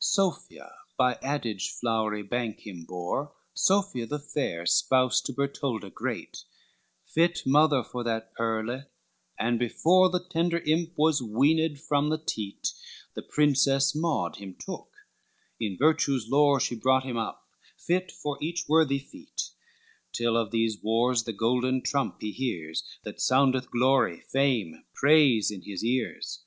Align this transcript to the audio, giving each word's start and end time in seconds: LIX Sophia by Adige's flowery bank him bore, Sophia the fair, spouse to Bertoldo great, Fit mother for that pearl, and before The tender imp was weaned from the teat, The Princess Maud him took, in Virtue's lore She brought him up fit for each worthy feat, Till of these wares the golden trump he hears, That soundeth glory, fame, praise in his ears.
LIX 0.00 0.06
Sophia 0.08 0.72
by 0.96 1.20
Adige's 1.22 1.68
flowery 1.68 2.24
bank 2.24 2.66
him 2.66 2.82
bore, 2.84 3.32
Sophia 3.54 4.06
the 4.08 4.18
fair, 4.18 4.66
spouse 4.66 5.20
to 5.20 5.32
Bertoldo 5.32 5.88
great, 5.88 6.42
Fit 7.04 7.42
mother 7.46 7.84
for 7.84 8.02
that 8.02 8.34
pearl, 8.34 8.86
and 9.38 9.56
before 9.56 10.10
The 10.10 10.18
tender 10.28 10.58
imp 10.66 10.94
was 10.98 11.22
weaned 11.22 11.78
from 11.80 12.08
the 12.08 12.18
teat, 12.18 12.72
The 13.14 13.22
Princess 13.22 13.94
Maud 13.94 14.38
him 14.38 14.56
took, 14.58 14.90
in 15.60 15.78
Virtue's 15.78 16.26
lore 16.28 16.58
She 16.58 16.74
brought 16.74 17.04
him 17.04 17.16
up 17.16 17.46
fit 17.76 18.10
for 18.10 18.36
each 18.42 18.64
worthy 18.68 18.98
feat, 18.98 19.50
Till 20.10 20.36
of 20.36 20.50
these 20.50 20.76
wares 20.82 21.22
the 21.22 21.32
golden 21.32 21.82
trump 21.82 22.16
he 22.20 22.32
hears, 22.32 22.82
That 23.04 23.20
soundeth 23.20 23.70
glory, 23.70 24.18
fame, 24.22 24.86
praise 24.92 25.52
in 25.52 25.62
his 25.62 25.84
ears. 25.84 26.40